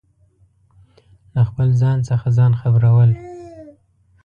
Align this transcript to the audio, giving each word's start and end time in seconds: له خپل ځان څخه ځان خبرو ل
له 1.33 1.41
خپل 1.49 1.67
ځان 1.81 1.97
څخه 2.09 2.27
ځان 2.37 2.51
خبرو 2.61 3.01
ل 3.09 3.11